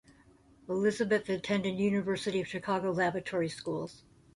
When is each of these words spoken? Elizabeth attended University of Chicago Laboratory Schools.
Elizabeth 0.67 1.29
attended 1.29 1.77
University 1.77 2.41
of 2.41 2.47
Chicago 2.47 2.89
Laboratory 2.91 3.49
Schools. 3.49 4.01